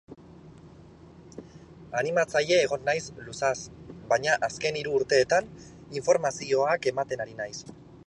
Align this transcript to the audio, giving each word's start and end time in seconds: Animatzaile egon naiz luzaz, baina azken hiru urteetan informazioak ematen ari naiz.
Animatzaile 2.01 2.57
egon 2.63 2.83
naiz 2.89 3.03
luzaz, 3.27 3.53
baina 4.15 4.41
azken 4.51 4.83
hiru 4.83 4.99
urteetan 5.03 5.55
informazioak 6.03 6.93
ematen 6.95 7.27
ari 7.29 7.43
naiz. 7.45 7.57